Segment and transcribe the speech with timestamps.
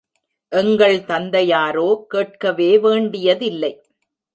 [0.51, 3.73] எங்கள் தந்தையாரோ கேட்கவே வேண்டியதில்லை.